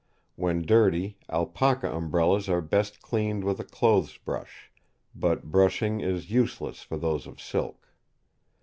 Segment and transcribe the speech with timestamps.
[0.35, 4.71] When dirty, alpaca umbrellas are best cleaned with a clothes brush;
[5.13, 7.85] but brushing is useless for those of silk.